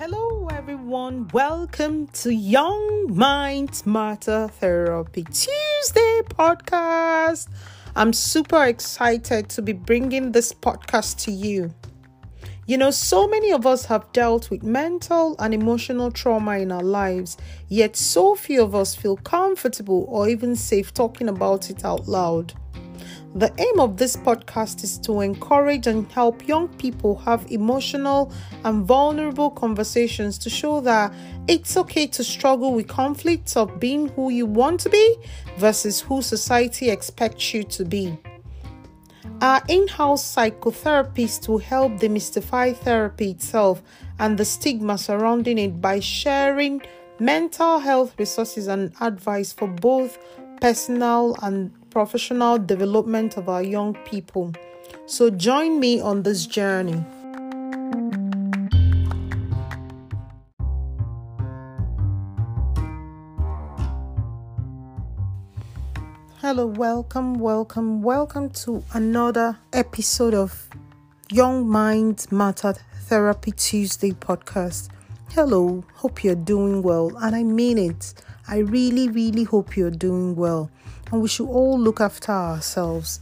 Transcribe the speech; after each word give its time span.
Hello, 0.00 0.48
everyone. 0.50 1.28
Welcome 1.34 2.06
to 2.22 2.32
Young 2.32 3.14
Mind 3.14 3.82
Matter 3.84 4.48
Therapy 4.48 5.24
Tuesday 5.24 6.22
podcast. 6.24 7.48
I'm 7.94 8.14
super 8.14 8.64
excited 8.64 9.50
to 9.50 9.60
be 9.60 9.74
bringing 9.74 10.32
this 10.32 10.54
podcast 10.54 11.18
to 11.24 11.30
you. 11.30 11.74
You 12.66 12.78
know, 12.78 12.90
so 12.90 13.28
many 13.28 13.52
of 13.52 13.66
us 13.66 13.84
have 13.84 14.10
dealt 14.14 14.48
with 14.48 14.62
mental 14.62 15.36
and 15.38 15.52
emotional 15.52 16.10
trauma 16.10 16.56
in 16.56 16.72
our 16.72 16.82
lives, 16.82 17.36
yet 17.68 17.94
so 17.94 18.34
few 18.34 18.62
of 18.62 18.74
us 18.74 18.94
feel 18.94 19.18
comfortable 19.18 20.06
or 20.08 20.30
even 20.30 20.56
safe 20.56 20.94
talking 20.94 21.28
about 21.28 21.68
it 21.68 21.84
out 21.84 22.08
loud. 22.08 22.54
The 23.36 23.52
aim 23.58 23.78
of 23.78 23.96
this 23.96 24.16
podcast 24.16 24.82
is 24.82 24.98
to 25.00 25.20
encourage 25.20 25.86
and 25.86 26.10
help 26.10 26.48
young 26.48 26.66
people 26.66 27.14
have 27.18 27.46
emotional 27.52 28.32
and 28.64 28.84
vulnerable 28.84 29.50
conversations 29.50 30.36
to 30.38 30.50
show 30.50 30.80
that 30.80 31.14
it's 31.46 31.76
okay 31.76 32.08
to 32.08 32.24
struggle 32.24 32.74
with 32.74 32.88
conflicts 32.88 33.56
of 33.56 33.78
being 33.78 34.08
who 34.08 34.30
you 34.30 34.46
want 34.46 34.80
to 34.80 34.90
be 34.90 35.16
versus 35.58 36.00
who 36.00 36.22
society 36.22 36.90
expects 36.90 37.54
you 37.54 37.62
to 37.62 37.84
be. 37.84 38.18
Our 39.40 39.62
in 39.68 39.86
house 39.86 40.34
psychotherapists 40.34 41.48
will 41.48 41.58
help 41.58 41.92
demystify 41.92 42.76
therapy 42.76 43.30
itself 43.30 43.80
and 44.18 44.36
the 44.36 44.44
stigma 44.44 44.98
surrounding 44.98 45.56
it 45.56 45.80
by 45.80 46.00
sharing 46.00 46.82
mental 47.20 47.78
health 47.78 48.12
resources 48.18 48.66
and 48.66 48.92
advice 49.00 49.52
for 49.52 49.68
both 49.68 50.18
personal 50.60 51.36
and 51.42 51.72
professional 51.90 52.56
development 52.56 53.36
of 53.36 53.48
our 53.48 53.62
young 53.62 53.94
people. 54.04 54.52
So 55.06 55.28
join 55.28 55.80
me 55.80 56.00
on 56.00 56.22
this 56.22 56.46
journey. 56.46 57.04
Hello, 66.40 66.66
welcome, 66.66 67.34
welcome, 67.34 68.02
welcome 68.02 68.50
to 68.50 68.82
another 68.94 69.58
episode 69.72 70.34
of 70.34 70.68
Young 71.30 71.68
Minds 71.68 72.32
Matter 72.32 72.74
Therapy 73.02 73.52
Tuesday 73.52 74.12
podcast. 74.12 74.88
Hello, 75.32 75.84
hope 75.94 76.24
you're 76.24 76.34
doing 76.34 76.82
well, 76.82 77.16
and 77.18 77.36
I 77.36 77.42
mean 77.42 77.78
it. 77.78 78.14
I 78.50 78.58
really, 78.58 79.08
really 79.08 79.44
hope 79.44 79.76
you're 79.76 79.92
doing 79.92 80.34
well 80.34 80.72
and 81.12 81.22
we 81.22 81.28
should 81.28 81.48
all 81.48 81.78
look 81.78 82.00
after 82.00 82.32
ourselves, 82.32 83.20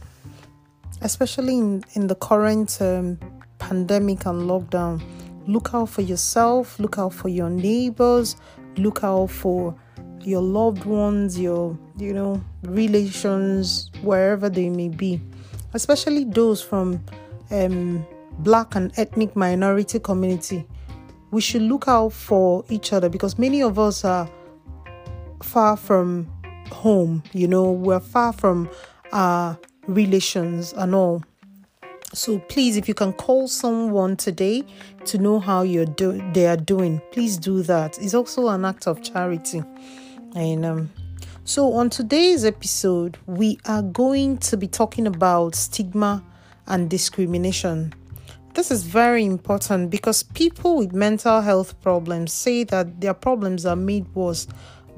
especially 1.01 1.55
in, 1.59 1.83
in 1.93 2.07
the 2.07 2.15
current 2.15 2.81
um, 2.81 3.19
pandemic 3.59 4.25
and 4.25 4.49
lockdown. 4.49 5.03
Look 5.45 5.69
out 5.75 5.89
for 5.89 6.01
yourself, 6.01 6.79
look 6.79 6.97
out 6.97 7.13
for 7.13 7.29
your 7.29 7.51
neighbors, 7.51 8.37
look 8.77 9.03
out 9.03 9.27
for 9.27 9.75
your 10.21 10.41
loved 10.41 10.85
ones, 10.85 11.39
your 11.39 11.77
you 11.97 12.11
know 12.11 12.41
relations, 12.63 13.91
wherever 14.01 14.49
they 14.49 14.69
may 14.69 14.89
be, 14.89 15.21
especially 15.75 16.23
those 16.23 16.59
from 16.59 17.03
um, 17.51 18.03
black 18.39 18.73
and 18.73 18.91
ethnic 18.97 19.35
minority 19.35 19.99
community. 19.99 20.65
We 21.29 21.41
should 21.41 21.61
look 21.61 21.87
out 21.87 22.13
for 22.13 22.65
each 22.69 22.93
other 22.93 23.09
because 23.09 23.37
many 23.37 23.61
of 23.61 23.77
us 23.77 24.03
are 24.03 24.27
far 25.43 25.77
from 25.77 26.27
home, 26.71 27.23
you 27.33 27.47
know, 27.47 27.71
we're 27.71 27.99
far 27.99 28.33
from 28.33 28.69
our 29.11 29.57
relations 29.87 30.73
and 30.73 30.93
all. 30.93 31.23
So 32.13 32.39
please, 32.39 32.75
if 32.75 32.87
you 32.87 32.93
can 32.95 33.13
call 33.13 33.47
someone 33.47 34.17
today 34.17 34.63
to 35.05 35.17
know 35.17 35.39
how 35.39 35.61
you're 35.61 35.85
do- 35.85 36.23
they 36.33 36.47
are 36.47 36.57
doing, 36.57 37.01
please 37.11 37.37
do 37.37 37.61
that. 37.63 37.99
It's 37.99 38.15
also 38.15 38.47
an 38.47 38.65
act 38.65 38.87
of 38.87 39.03
charity. 39.03 39.63
And 40.35 40.65
um, 40.65 40.89
so 41.43 41.73
on 41.73 41.89
today's 41.89 42.45
episode, 42.45 43.17
we 43.27 43.59
are 43.65 43.83
going 43.83 44.37
to 44.39 44.57
be 44.57 44.67
talking 44.67 45.05
about 45.05 45.53
stigma 45.53 46.23
and 46.67 46.89
discrimination. 46.89 47.93
This 48.55 48.71
is 48.71 48.83
very 48.83 49.23
important 49.23 49.91
because 49.91 50.23
people 50.23 50.77
with 50.77 50.93
mental 50.93 51.41
health 51.41 51.79
problems 51.81 52.33
say 52.33 52.63
that 52.65 53.01
their 53.01 53.13
problems 53.13 53.65
are 53.65 53.75
made 53.75 54.07
worse 54.15 54.47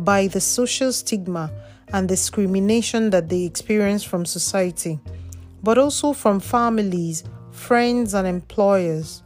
by 0.03 0.27
the 0.27 0.41
social 0.41 0.91
stigma 0.91 1.51
and 1.93 2.07
discrimination 2.07 3.09
that 3.09 3.29
they 3.29 3.43
experience 3.43 4.03
from 4.03 4.25
society, 4.25 4.99
but 5.63 5.77
also 5.77 6.13
from 6.13 6.39
families, 6.39 7.23
friends, 7.51 8.13
and 8.13 8.27
employers. 8.27 9.23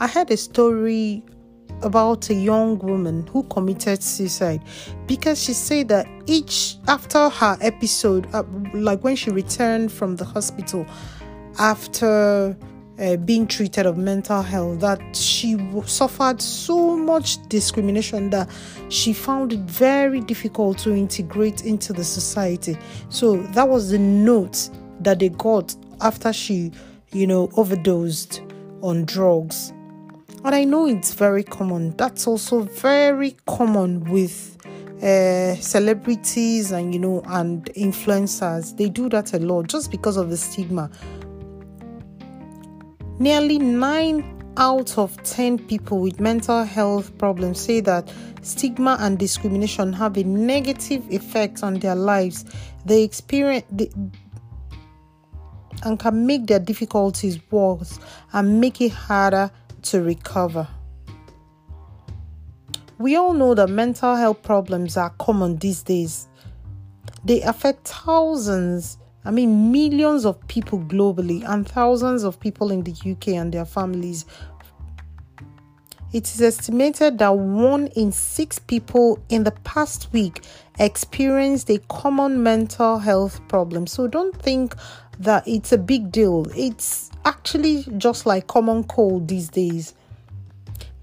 I 0.00 0.06
had 0.06 0.30
a 0.30 0.36
story 0.36 1.22
about 1.82 2.28
a 2.30 2.34
young 2.34 2.78
woman 2.78 3.26
who 3.28 3.44
committed 3.44 4.02
suicide 4.02 4.62
because 5.06 5.42
she 5.42 5.52
said 5.52 5.88
that 5.88 6.06
each 6.26 6.76
after 6.88 7.28
her 7.28 7.56
episode, 7.60 8.26
uh, 8.34 8.42
like 8.74 9.04
when 9.04 9.16
she 9.16 9.30
returned 9.30 9.92
from 9.92 10.16
the 10.16 10.24
hospital 10.24 10.86
after 11.58 12.56
uh, 13.00 13.16
being 13.16 13.46
treated 13.46 13.86
of 13.86 13.96
mental 13.96 14.42
health 14.42 14.80
that 14.80 15.00
she 15.14 15.56
suffered 15.86 16.42
so 16.42 16.96
much 16.96 17.46
discrimination 17.48 18.30
that 18.30 18.50
she 18.88 19.12
found 19.12 19.52
it 19.52 19.60
very 19.60 20.20
difficult 20.20 20.78
to 20.78 20.92
integrate 20.92 21.64
into 21.64 21.92
the 21.92 22.04
society. 22.04 22.76
So 23.08 23.36
that 23.52 23.68
was 23.68 23.90
the 23.90 23.98
note 23.98 24.70
that 25.00 25.20
they 25.20 25.28
got 25.28 25.74
after 26.00 26.32
she 26.32 26.72
you 27.12 27.26
know 27.26 27.48
overdosed 27.56 28.42
on 28.82 29.04
drugs. 29.04 29.72
And 30.44 30.54
i 30.54 30.64
know 30.64 30.86
it's 30.86 31.14
very 31.14 31.42
common. 31.42 31.96
That's 31.96 32.26
also 32.26 32.60
very 32.60 33.36
common 33.46 34.04
with 34.04 34.56
uh, 35.02 35.54
celebrities 35.56 36.72
and 36.72 36.92
you 36.94 37.00
know 37.00 37.22
and 37.26 37.64
influencers. 37.74 38.76
They 38.76 38.88
do 38.88 39.08
that 39.10 39.34
a 39.34 39.38
lot 39.38 39.68
just 39.68 39.90
because 39.90 40.16
of 40.16 40.30
the 40.30 40.36
stigma 40.36 40.90
Nearly 43.20 43.58
9 43.58 44.54
out 44.56 44.96
of 44.96 45.20
10 45.24 45.58
people 45.66 45.98
with 46.00 46.20
mental 46.20 46.62
health 46.62 47.16
problems 47.18 47.60
say 47.60 47.80
that 47.80 48.12
stigma 48.42 48.96
and 49.00 49.18
discrimination 49.18 49.92
have 49.92 50.16
a 50.16 50.22
negative 50.22 51.08
effect 51.10 51.62
on 51.62 51.74
their 51.74 51.96
lives. 51.96 52.44
They 52.84 53.02
experience 53.02 53.66
they, 53.72 53.90
and 55.84 55.98
can 55.98 56.26
make 56.26 56.46
their 56.46 56.60
difficulties 56.60 57.38
worse 57.50 57.98
and 58.32 58.60
make 58.60 58.80
it 58.80 58.92
harder 58.92 59.50
to 59.82 60.02
recover. 60.02 60.68
We 62.98 63.16
all 63.16 63.32
know 63.32 63.54
that 63.54 63.68
mental 63.68 64.16
health 64.16 64.42
problems 64.42 64.96
are 64.96 65.10
common 65.18 65.56
these 65.56 65.82
days. 65.82 66.28
They 67.24 67.42
affect 67.42 67.88
thousands 67.88 68.98
I 69.28 69.30
mean, 69.30 69.70
millions 69.70 70.24
of 70.24 70.48
people 70.48 70.78
globally 70.78 71.46
and 71.46 71.68
thousands 71.68 72.22
of 72.24 72.40
people 72.40 72.70
in 72.70 72.82
the 72.82 72.92
UK 72.92 73.28
and 73.34 73.52
their 73.52 73.66
families. 73.66 74.24
It 76.14 76.24
is 76.32 76.40
estimated 76.40 77.18
that 77.18 77.36
one 77.36 77.88
in 77.88 78.10
six 78.10 78.58
people 78.58 79.22
in 79.28 79.44
the 79.44 79.50
past 79.50 80.10
week 80.14 80.44
experienced 80.78 81.68
a 81.68 81.76
common 81.90 82.42
mental 82.42 83.00
health 83.00 83.46
problem. 83.48 83.86
So 83.86 84.08
don't 84.08 84.34
think 84.34 84.74
that 85.18 85.46
it's 85.46 85.72
a 85.72 85.78
big 85.78 86.10
deal. 86.10 86.46
It's 86.56 87.10
actually 87.26 87.84
just 87.98 88.24
like 88.24 88.46
common 88.46 88.84
cold 88.84 89.28
these 89.28 89.48
days. 89.48 89.92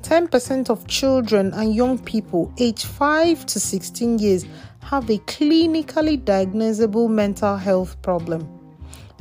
10% 0.02 0.72
of 0.72 0.88
children 0.88 1.54
and 1.54 1.76
young 1.76 2.00
people 2.00 2.52
aged 2.58 2.86
5 2.86 3.46
to 3.46 3.60
16 3.60 4.18
years 4.18 4.46
have 4.86 5.10
a 5.10 5.18
clinically 5.20 6.24
diagnosable 6.24 7.10
mental 7.10 7.58
health 7.58 8.00
problem. 8.04 8.48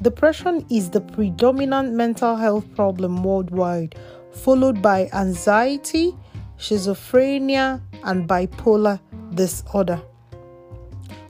Depression 0.02 0.64
is 0.70 0.90
the 0.90 1.00
predominant 1.00 1.94
mental 1.94 2.36
health 2.36 2.66
problem 2.76 3.22
worldwide, 3.22 3.94
followed 4.30 4.82
by 4.82 5.08
anxiety, 5.14 6.14
schizophrenia, 6.58 7.80
and 8.02 8.28
bipolar 8.28 9.00
disorder. 9.34 10.02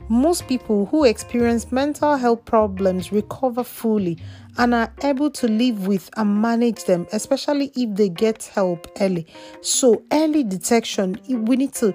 Most 0.09 0.49
people 0.49 0.87
who 0.87 1.05
experience 1.05 1.71
mental 1.71 2.17
health 2.17 2.45
problems 2.45 3.13
recover 3.13 3.63
fully 3.63 4.19
and 4.59 4.75
are 4.75 4.93
able 5.03 5.31
to 5.31 5.47
live 5.47 5.87
with 5.87 6.11
and 6.17 6.43
manage 6.43 6.85
them, 6.85 7.07
especially 7.13 7.71
if 7.77 7.95
they 7.95 8.09
get 8.09 8.45
help 8.53 8.87
early. 9.01 9.27
So, 9.63 10.05
early 10.13 10.43
detection, 10.43 11.21
we 11.29 11.57
need 11.57 11.73
to 11.75 11.95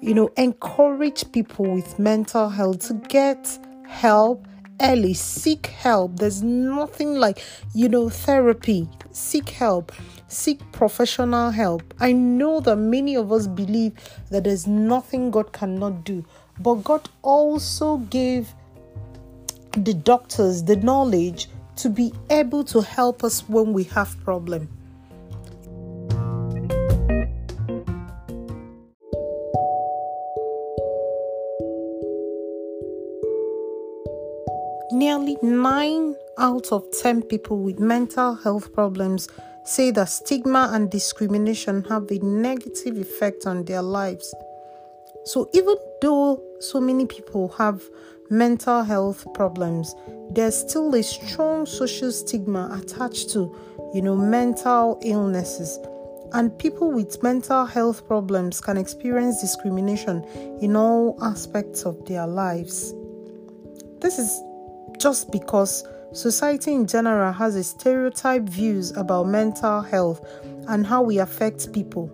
you 0.00 0.14
know, 0.14 0.30
encourage 0.36 1.30
people 1.32 1.66
with 1.66 1.98
mental 1.98 2.48
health 2.48 2.86
to 2.88 2.94
get 2.94 3.58
help 3.86 4.46
early, 4.80 5.14
seek 5.14 5.66
help. 5.66 6.16
There's 6.16 6.42
nothing 6.42 7.14
like, 7.14 7.44
you 7.74 7.88
know, 7.88 8.08
therapy. 8.08 8.88
Seek 9.10 9.48
help, 9.48 9.92
seek 10.28 10.60
professional 10.72 11.50
help. 11.50 11.94
I 11.98 12.12
know 12.12 12.60
that 12.60 12.76
many 12.76 13.16
of 13.16 13.32
us 13.32 13.46
believe 13.46 13.92
that 14.30 14.44
there's 14.44 14.66
nothing 14.66 15.30
God 15.30 15.52
cannot 15.52 16.04
do, 16.04 16.24
but 16.60 16.76
God 16.84 17.08
also 17.22 17.96
gave 17.96 18.48
the 19.72 19.94
doctors 19.94 20.62
the 20.62 20.76
knowledge 20.76 21.48
to 21.76 21.90
be 21.90 22.12
able 22.30 22.64
to 22.64 22.80
help 22.80 23.24
us 23.24 23.48
when 23.48 23.72
we 23.72 23.84
have 23.84 24.16
problem 24.24 24.68
9 35.42 36.14
out 36.38 36.72
of 36.72 36.84
10 37.02 37.22
people 37.22 37.58
with 37.58 37.78
mental 37.78 38.34
health 38.34 38.72
problems 38.72 39.28
say 39.64 39.90
that 39.90 40.08
stigma 40.08 40.70
and 40.72 40.90
discrimination 40.90 41.84
have 41.84 42.10
a 42.10 42.18
negative 42.20 42.96
effect 42.96 43.46
on 43.46 43.64
their 43.64 43.82
lives. 43.82 44.34
So, 45.24 45.50
even 45.52 45.76
though 46.00 46.42
so 46.60 46.80
many 46.80 47.06
people 47.06 47.48
have 47.58 47.82
mental 48.30 48.82
health 48.82 49.26
problems, 49.34 49.94
there's 50.30 50.56
still 50.56 50.94
a 50.94 51.02
strong 51.02 51.66
social 51.66 52.12
stigma 52.12 52.80
attached 52.80 53.30
to, 53.30 53.54
you 53.94 54.02
know, 54.02 54.16
mental 54.16 55.00
illnesses. 55.04 55.78
And 56.32 56.56
people 56.58 56.92
with 56.92 57.22
mental 57.22 57.64
health 57.64 58.06
problems 58.06 58.60
can 58.60 58.76
experience 58.76 59.40
discrimination 59.40 60.24
in 60.60 60.76
all 60.76 61.18
aspects 61.22 61.84
of 61.84 62.04
their 62.06 62.26
lives. 62.26 62.94
This 64.00 64.18
is 64.18 64.42
just 64.98 65.30
because 65.30 65.86
society 66.12 66.72
in 66.72 66.86
general 66.86 67.32
has 67.32 67.54
a 67.56 67.64
stereotype 67.64 68.42
views 68.42 68.96
about 68.96 69.26
mental 69.26 69.80
health 69.80 70.20
and 70.68 70.86
how 70.86 71.02
we 71.02 71.18
affect 71.18 71.72
people. 71.72 72.10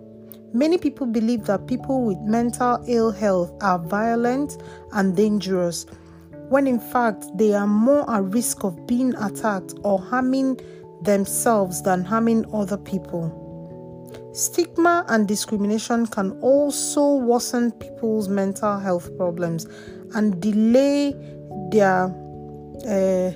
Many 0.53 0.77
people 0.77 1.07
believe 1.07 1.45
that 1.45 1.67
people 1.67 2.05
with 2.05 2.19
mental 2.19 2.83
ill 2.87 3.11
health 3.11 3.51
are 3.61 3.79
violent 3.79 4.61
and 4.93 5.15
dangerous, 5.15 5.85
when 6.49 6.67
in 6.67 6.79
fact 6.79 7.25
they 7.35 7.53
are 7.53 7.67
more 7.67 8.09
at 8.09 8.23
risk 8.23 8.63
of 8.63 8.87
being 8.87 9.13
attacked 9.15 9.73
or 9.83 9.99
harming 9.99 10.59
themselves 11.01 11.81
than 11.81 12.03
harming 12.03 12.45
other 12.53 12.77
people. 12.77 13.41
Stigma 14.33 15.05
and 15.09 15.27
discrimination 15.27 16.07
can 16.07 16.31
also 16.41 17.15
worsen 17.15 17.71
people's 17.73 18.27
mental 18.27 18.79
health 18.79 19.15
problems 19.17 19.65
and 20.13 20.41
delay 20.41 21.13
their 21.71 22.13
uh, 22.83 23.31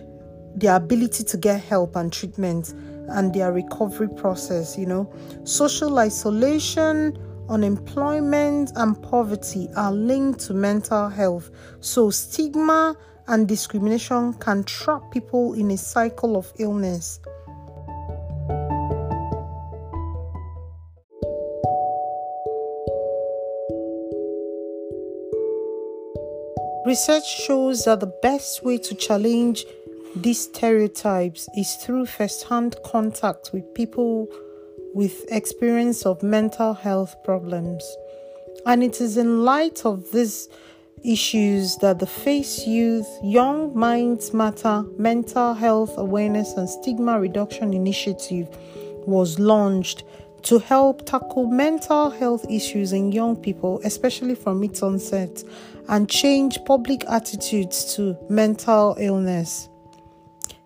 their 0.55 0.75
ability 0.75 1.23
to 1.23 1.37
get 1.37 1.61
help 1.61 1.95
and 1.95 2.11
treatment 2.11 2.73
and 3.09 3.33
their 3.33 3.51
recovery 3.51 4.09
process. 4.09 4.77
You 4.77 4.85
know, 4.85 5.13
social 5.43 5.97
isolation, 5.99 7.17
unemployment, 7.49 8.71
and 8.75 9.01
poverty 9.01 9.69
are 9.75 9.91
linked 9.91 10.39
to 10.41 10.53
mental 10.53 11.09
health. 11.09 11.51
So, 11.79 12.09
stigma 12.09 12.95
and 13.27 13.47
discrimination 13.47 14.33
can 14.33 14.63
trap 14.63 15.11
people 15.11 15.53
in 15.53 15.71
a 15.71 15.77
cycle 15.77 16.35
of 16.35 16.51
illness. 16.57 17.19
Research 26.85 27.27
shows 27.27 27.83
that 27.85 27.99
the 27.99 28.13
best 28.21 28.63
way 28.63 28.77
to 28.77 28.95
challenge 28.95 29.65
these 30.15 30.43
stereotypes 30.43 31.49
is 31.57 31.75
through 31.75 32.05
first-hand 32.05 32.77
contact 32.85 33.51
with 33.53 33.73
people 33.73 34.27
with 34.93 35.25
experience 35.29 36.05
of 36.05 36.23
mental 36.23 36.73
health 36.73 37.15
problems. 37.23 37.83
And 38.65 38.81
it 38.83 39.01
is 39.01 39.17
in 39.17 39.43
light 39.43 39.85
of 39.85 40.11
these 40.11 40.47
issues 41.03 41.75
that 41.77 41.99
the 41.99 42.07
Face 42.07 42.65
Youth 42.65 43.07
Young 43.23 43.77
Minds 43.77 44.33
Matter 44.33 44.83
Mental 44.97 45.53
Health 45.53 45.97
Awareness 45.97 46.53
and 46.53 46.69
Stigma 46.69 47.19
Reduction 47.19 47.73
Initiative 47.73 48.47
was 49.05 49.37
launched 49.37 50.03
to 50.43 50.59
help 50.59 51.05
tackle 51.05 51.47
mental 51.47 52.09
health 52.09 52.45
issues 52.49 52.93
in 52.93 53.11
young 53.11 53.35
people, 53.35 53.81
especially 53.83 54.35
from 54.35 54.63
its 54.63 54.81
onset, 54.81 55.43
and 55.89 56.07
change 56.07 56.63
public 56.65 57.03
attitudes 57.09 57.95
to 57.95 58.15
mental 58.29 58.95
illness. 58.99 59.69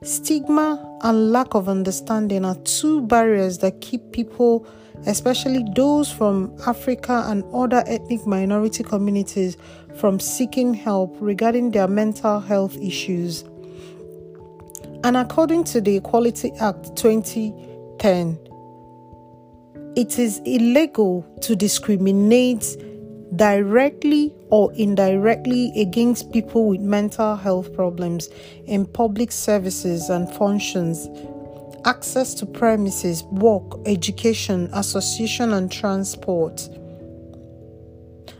Stigma 0.03 0.99
and 1.01 1.31
lack 1.31 1.55
of 1.55 1.69
understanding 1.69 2.43
are 2.43 2.55
two 2.65 3.01
barriers 3.03 3.57
that 3.59 3.79
keep 3.79 4.11
people, 4.11 4.67
especially 5.05 5.65
those 5.75 6.11
from 6.11 6.53
Africa 6.67 7.23
and 7.27 7.45
other 7.53 7.85
ethnic 7.87 8.27
minority 8.27 8.83
communities, 8.83 9.55
from 9.95 10.19
seeking 10.19 10.73
help 10.73 11.15
regarding 11.21 11.71
their 11.71 11.87
mental 11.87 12.41
health 12.41 12.75
issues. 12.77 13.45
And 15.05 15.15
according 15.15 15.63
to 15.65 15.79
the 15.79 15.95
Equality 15.97 16.51
Act 16.59 16.97
2010, 16.97 18.37
it 19.95 20.19
is 20.19 20.41
illegal 20.45 21.25
to 21.41 21.55
discriminate 21.55 22.75
directly 23.35 24.33
or 24.49 24.71
indirectly 24.73 25.71
against 25.79 26.31
people 26.31 26.67
with 26.67 26.81
mental 26.81 27.35
health 27.35 27.73
problems 27.73 28.29
in 28.65 28.85
public 28.85 29.31
services 29.31 30.09
and 30.09 30.29
functions, 30.33 31.07
access 31.85 32.33
to 32.35 32.45
premises, 32.45 33.23
work, 33.23 33.79
education, 33.85 34.69
association, 34.73 35.53
and 35.53 35.71
transport. 35.71 36.69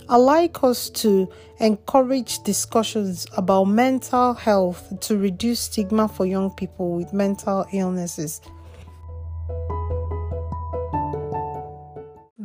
I 0.10 0.18
like 0.18 0.64
us 0.64 0.90
to 0.90 1.30
encourage 1.60 2.40
discussions 2.44 3.26
about 3.38 3.66
mental 3.66 4.34
health 4.34 5.00
to 5.02 5.18
reduce 5.18 5.62
stigma 5.62 6.08
for 6.08 6.26
young 6.26 6.52
people 6.52 6.92
with 6.92 7.14
mental 7.14 7.66
illnesses. 7.72 8.42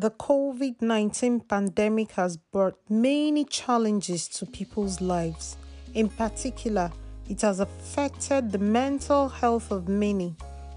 The 0.00 0.12
COVID 0.12 0.80
19 0.80 1.40
pandemic 1.40 2.12
has 2.12 2.36
brought 2.36 2.78
many 2.88 3.44
challenges 3.44 4.28
to 4.28 4.46
people's 4.46 5.00
lives. 5.00 5.56
In 5.92 6.08
particular, 6.08 6.92
it 7.28 7.40
has 7.40 7.58
affected 7.58 8.52
the 8.52 8.60
mental 8.60 9.28
health 9.28 9.72
of 9.72 9.88
many, 9.88 10.36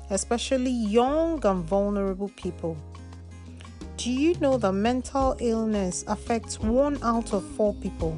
especially 0.10 0.72
young 0.72 1.46
and 1.46 1.64
vulnerable 1.64 2.30
people. 2.30 2.76
Do 3.96 4.10
you 4.10 4.34
know 4.40 4.58
that 4.58 4.74
mental 4.74 5.38
illness 5.40 6.04
affects 6.08 6.60
one 6.60 6.98
out 7.04 7.32
of 7.32 7.46
four 7.56 7.76
people? 7.76 8.18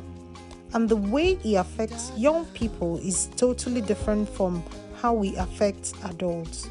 And 0.73 0.87
the 0.87 0.95
way 0.95 1.37
it 1.43 1.55
affects 1.55 2.13
young 2.15 2.45
people 2.53 2.97
is 2.99 3.27
totally 3.35 3.81
different 3.81 4.29
from 4.29 4.63
how 5.01 5.21
it 5.21 5.35
affects 5.35 5.93
adults. 6.05 6.69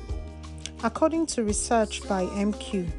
According 0.83 1.27
to 1.27 1.45
research 1.45 2.09
by 2.09 2.25
MQ, 2.25 2.91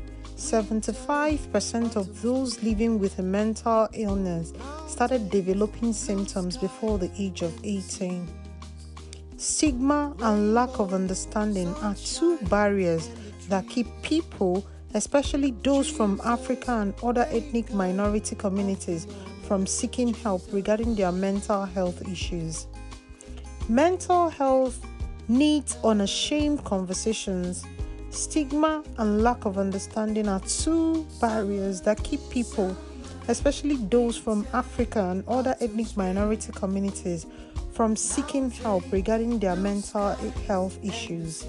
75% 0.44 1.96
of 1.96 2.22
those 2.22 2.62
living 2.62 3.00
with 3.00 3.18
a 3.18 3.24
mental 3.24 3.88
illness 3.94 4.52
started 4.88 5.30
developing 5.30 5.94
symptoms 5.94 6.58
before 6.58 6.98
the 6.98 7.10
age 7.18 7.42
of 7.44 7.58
18. 7.64 8.28
Stigma 9.38 10.14
and 10.20 10.54
lack 10.54 10.80
of 10.80 10.94
understanding 10.94 11.74
are 11.76 11.96
two 11.96 12.38
barriers 12.50 13.10
that 13.48 13.70
keep 13.70 13.88
people, 14.02 14.66
especially 14.94 15.52
those 15.64 15.90
from 15.90 16.20
Africa 16.26 16.72
and 16.72 16.94
other 17.02 17.26
ethnic 17.32 17.74
minority 17.74 18.36
communities, 18.36 19.08
from 19.44 19.66
seeking 19.66 20.14
help 20.14 20.42
regarding 20.52 20.94
their 20.94 21.14
mental 21.14 21.64
health 21.64 22.06
issues. 22.10 22.68
Mental 23.70 24.28
health 24.28 24.86
needs 25.30 25.78
unashamed 25.86 26.66
conversations 26.66 27.64
Stigma 28.14 28.84
and 29.00 29.24
lack 29.24 29.46
of 29.46 29.58
understanding 29.58 30.28
are 30.28 30.40
two 30.42 31.04
barriers 31.20 31.82
that 31.82 32.04
keep 32.04 32.20
people, 32.30 32.78
especially 33.28 33.76
those 33.76 34.16
from 34.16 34.46
Africa 34.54 35.10
and 35.10 35.28
other 35.28 35.56
ethnic 35.60 35.98
minority 35.98 36.52
communities, 36.52 37.26
from 37.74 37.96
seeking 37.96 38.52
help 38.52 38.84
regarding 38.92 39.40
their 39.40 39.56
mental 39.56 40.14
health 40.46 40.78
issues. 40.84 41.44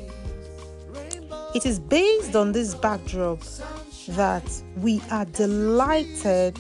It 1.54 1.66
is 1.66 1.78
based 1.78 2.35
on 2.35 2.52
this 2.52 2.75
backdrop 2.75 3.40
that 4.09 4.50
we 4.78 5.02
are 5.11 5.26
delighted 5.26 6.59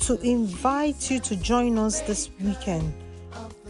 to 0.00 0.20
invite 0.20 1.10
you 1.10 1.18
to 1.18 1.34
join 1.36 1.78
us 1.78 2.02
this 2.02 2.28
weekend, 2.42 2.92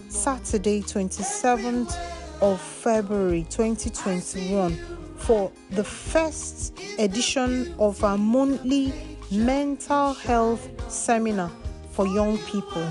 Saturday, 0.08 0.82
27th 0.82 1.96
of 2.42 2.60
February 2.60 3.46
2021 3.50 4.99
for 5.20 5.52
the 5.70 5.84
first 5.84 6.78
edition 6.98 7.74
of 7.78 8.02
our 8.02 8.18
monthly 8.18 8.92
mental 9.30 10.14
health 10.14 10.68
seminar 10.90 11.50
for 11.90 12.06
young 12.06 12.38
people. 12.38 12.86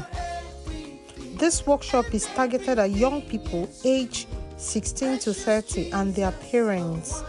This 1.35 1.65
workshop 1.65 2.13
is 2.13 2.25
targeted 2.27 2.79
at 2.79 2.91
young 2.91 3.21
people 3.23 3.69
aged 3.83 4.27
16 4.57 5.19
to 5.19 5.33
30 5.33 5.91
and 5.91 6.13
their 6.13 6.31
parents. 6.31 7.23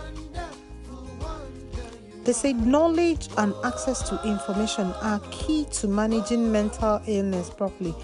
They 2.25 2.33
say 2.33 2.52
knowledge 2.52 3.28
and 3.38 3.54
access 3.64 4.09
to 4.11 4.21
information 4.25 4.92
are 5.02 5.21
key 5.30 5.64
to 5.73 5.88
managing 5.88 6.52
mental 6.52 7.00
illness 7.07 7.50
properly 7.50 7.95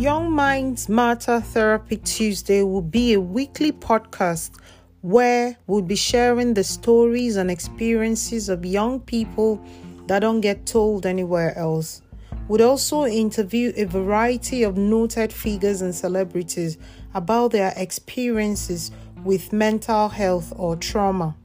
Young 0.00 0.32
Minds 0.32 0.88
Matter 0.88 1.42
Therapy 1.42 1.98
Tuesday 1.98 2.62
will 2.62 2.80
be 2.80 3.12
a 3.12 3.20
weekly 3.20 3.70
podcast 3.70 4.58
where 5.02 5.58
we'll 5.66 5.82
be 5.82 5.94
sharing 5.94 6.54
the 6.54 6.64
stories 6.64 7.36
and 7.36 7.50
experiences 7.50 8.48
of 8.48 8.64
young 8.64 9.00
people 9.00 9.62
that 10.06 10.20
don't 10.20 10.40
get 10.40 10.64
told 10.64 11.04
anywhere 11.04 11.54
else. 11.58 12.00
We'd 12.48 12.62
also 12.62 13.04
interview 13.04 13.74
a 13.76 13.84
variety 13.84 14.62
of 14.62 14.78
noted 14.78 15.34
figures 15.34 15.82
and 15.82 15.94
celebrities 15.94 16.78
about 17.12 17.50
their 17.50 17.74
experiences 17.76 18.92
with 19.22 19.52
mental 19.52 20.08
health 20.08 20.50
or 20.56 20.76
trauma. 20.76 21.36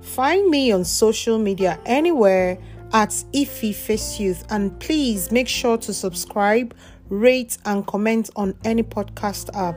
Find 0.00 0.48
me 0.48 0.72
on 0.72 0.86
social 0.86 1.38
media 1.38 1.78
anywhere 1.84 2.56
at 2.94 3.10
Ifi 3.34 3.74
Face 3.74 4.18
Youth 4.18 4.44
and 4.50 4.78
please 4.80 5.30
make 5.30 5.46
sure 5.46 5.76
to 5.78 5.92
subscribe, 5.92 6.74
rate, 7.10 7.58
and 7.66 7.86
comment 7.86 8.30
on 8.36 8.54
any 8.64 8.82
podcast 8.82 9.54
app. 9.54 9.76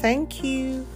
Thank 0.00 0.42
you. 0.42 0.86